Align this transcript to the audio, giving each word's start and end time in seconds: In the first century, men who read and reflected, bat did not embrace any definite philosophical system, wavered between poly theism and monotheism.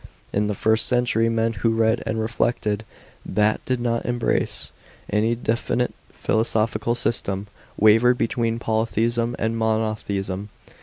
In 0.33 0.47
the 0.47 0.55
first 0.55 0.87
century, 0.87 1.29
men 1.29 1.53
who 1.53 1.69
read 1.75 2.01
and 2.07 2.19
reflected, 2.19 2.85
bat 3.23 3.61
did 3.65 3.79
not 3.79 4.03
embrace 4.03 4.71
any 5.11 5.35
definite 5.35 5.93
philosophical 6.11 6.95
system, 6.95 7.45
wavered 7.77 8.17
between 8.17 8.57
poly 8.57 8.87
theism 8.87 9.35
and 9.37 9.55
monotheism. 9.59 10.49